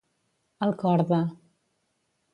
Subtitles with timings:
[0.67, 1.19] Al cor de.